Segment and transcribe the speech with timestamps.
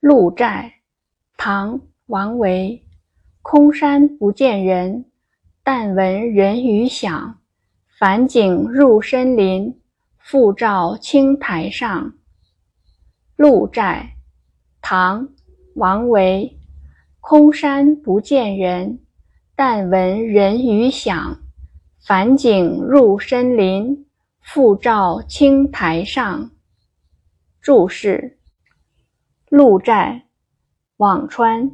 [0.00, 0.76] 鹿柴，
[1.36, 2.82] 唐·王维。
[3.42, 5.04] 空山不见人，
[5.62, 7.38] 但闻人语响。
[7.98, 9.78] 返景入深林，
[10.16, 12.14] 复照青苔上。
[13.36, 14.16] 鹿柴，
[14.80, 15.28] 唐·
[15.74, 16.58] 王维。
[17.20, 19.00] 空山不见人，
[19.54, 21.42] 但闻人语响。
[21.98, 24.06] 返景入深林，
[24.40, 26.50] 复照青苔上。
[27.60, 28.38] 注释。
[29.50, 30.26] 鹿柴，
[30.96, 31.72] 辋川，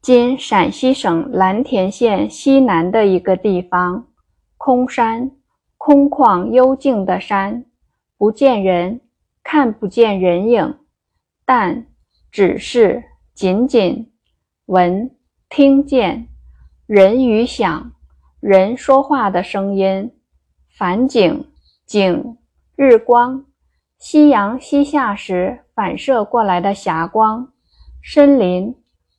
[0.00, 4.06] 今陕西省蓝田县西南的一个地方。
[4.56, 5.32] 空山，
[5.76, 7.64] 空旷幽静的山，
[8.16, 9.00] 不见人，
[9.42, 10.78] 看不见人影。
[11.44, 11.88] 但，
[12.30, 13.02] 只是，
[13.34, 14.12] 仅仅，
[14.66, 15.10] 闻，
[15.48, 16.28] 听见，
[16.86, 17.90] 人语响，
[18.38, 20.12] 人说话的声音。
[20.78, 21.44] 返景，
[21.86, 22.38] 景，
[22.76, 23.44] 日光。
[23.98, 27.52] 夕阳西下时反射过来的霞光，
[28.02, 28.76] 森林，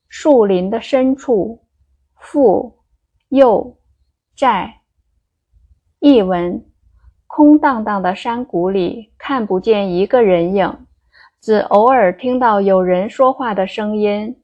[0.07, 1.65] 树林的深处，
[2.15, 2.77] 复，
[3.29, 3.77] 又，
[4.35, 4.81] 寨。
[5.99, 6.63] 译文：
[7.25, 10.85] 空荡荡的山谷里看不见一个人影，
[11.41, 14.41] 只偶尔听到有人说话的声音。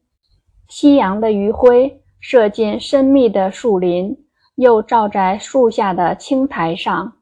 [0.68, 7.12] 夕阳的余晖射进深密的树林，又照在树下的青苔上。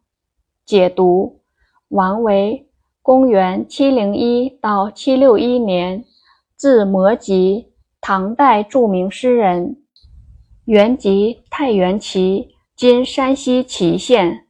[0.65, 1.42] 解读：
[1.89, 2.70] 王维。
[3.05, 6.05] 公元七零一到七六一年，
[6.55, 7.67] 字摩诘，
[8.00, 9.77] 唐代著名诗人，
[10.67, 14.47] 原籍太原祁（今山西祁县），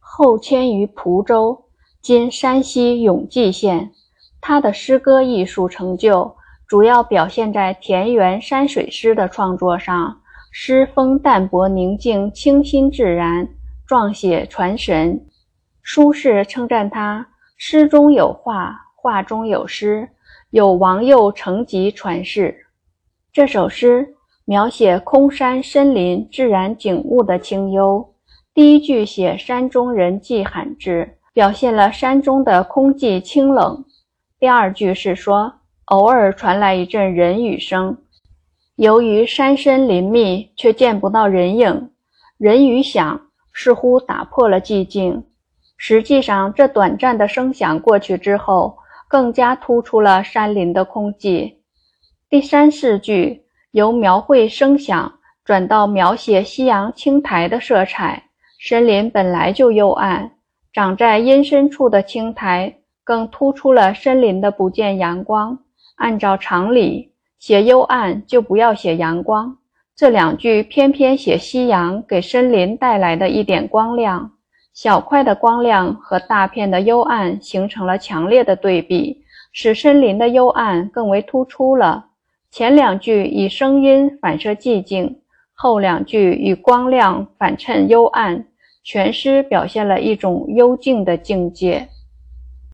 [0.00, 1.66] 后迁于蒲州
[2.00, 3.92] （今山西永济县）。
[4.40, 6.34] 他的诗歌艺术成就
[6.66, 13.46] 主要表现在田园山水诗的创作上，诗风淡泊宁静，清新自然，
[13.86, 15.26] 状写传神。
[15.82, 17.28] 苏轼称赞他。
[17.66, 20.06] 诗中有画，画中有诗，
[20.50, 22.66] 有王右承集传世。
[23.32, 24.06] 这首诗
[24.44, 28.12] 描写空山深林自然景物的清幽。
[28.52, 33.82] 第一句写山中人迹罕至，表现了山中的空寂清冷。
[34.38, 35.50] 第二句是说，
[35.86, 37.96] 偶尔传来一阵人语声，
[38.76, 41.90] 由于山深林密，却见不到人影。
[42.36, 43.22] 人语响，
[43.54, 45.24] 似乎打破了寂静。
[45.76, 51.54] 实际上，这短暂的声响过去之后，更加突出了山林的空寂。
[52.30, 55.12] 第三四句由描绘声响
[55.44, 58.24] 转到描写夕阳青苔的色彩。
[58.60, 60.32] 森林本来就幽暗，
[60.72, 65.58] 长在阴深处的青苔更突出了森林的不见阳光。
[65.96, 69.58] 按照常理，写幽暗就不要写阳光。
[69.94, 74.32] 这两句偏偏写夕阳给森林带来的一点光亮。
[74.74, 82.06] 小块的光亮和大片的幽暗形成了强烈的对比，使森林的幽暗更为突出了。
[82.50, 85.20] 前两句以声音反射寂静，
[85.54, 88.46] 后两句以光亮反衬幽暗，
[88.82, 91.88] 全诗表现了一种幽静的境界。